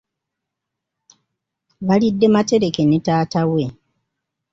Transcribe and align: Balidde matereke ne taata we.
Balidde 1.87 2.27
matereke 2.35 2.83
ne 2.89 2.97
taata 3.05 3.41
we. 3.51 3.63